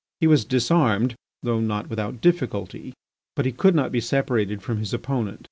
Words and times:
He 0.19 0.25
was 0.25 0.45
disarmed, 0.45 1.13
though 1.43 1.59
not 1.59 1.87
without 1.87 2.21
difficulty, 2.21 2.91
but 3.35 3.45
he 3.45 3.51
could 3.51 3.75
not 3.75 3.91
be 3.91 4.01
separated 4.01 4.63
from 4.63 4.79
his 4.79 4.95
opponent. 4.95 5.39